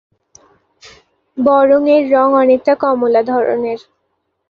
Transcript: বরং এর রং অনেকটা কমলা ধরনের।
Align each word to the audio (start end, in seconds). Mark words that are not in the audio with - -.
বরং 1.37 1.81
এর 1.95 2.03
রং 2.13 2.27
অনেকটা 2.35 2.73
কমলা 2.75 3.21
ধরনের। 3.23 3.79